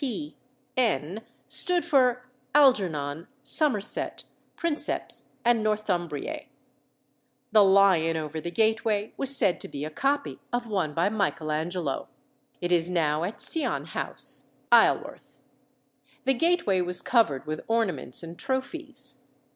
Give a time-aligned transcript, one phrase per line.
[0.03, 0.09] S.
[0.09, 0.35] P.
[0.77, 4.23] N." stood for Algernon Somerset,
[4.55, 6.45] Princeps Northumbriæ.
[7.51, 11.51] The lion over the gateway was said to be a copy of one by Michael
[11.51, 12.07] Angelo;
[12.61, 15.43] it is now at Sion House, Isleworth.
[16.25, 19.27] The gateway was covered with ornaments and trophies.